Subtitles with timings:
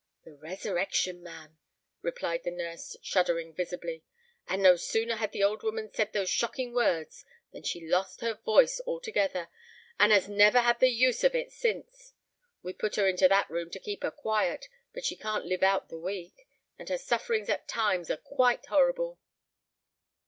[0.23, 1.59] "The Resurrection Man,"
[2.01, 4.03] replied the nurse, shuddering visibly.
[4.47, 8.33] "And no sooner had the old woman said those shocking words, than she lost her
[8.33, 9.47] voice altogether,
[9.99, 12.15] and has never had the use of it since.
[12.63, 15.89] We put her into that room to keep her quiet; but she can't live out
[15.89, 19.19] the week—and her sufferings at times are quite horrible."